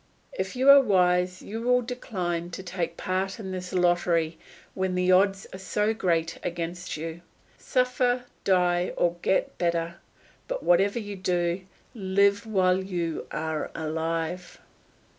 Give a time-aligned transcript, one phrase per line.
[0.33, 4.39] If you are wise you will decline to take part in this lottery
[4.73, 7.21] when the odds are so great against you.
[7.59, 9.97] Suffer, die, or get better;
[10.47, 14.59] but whatever you do, live while you are alive.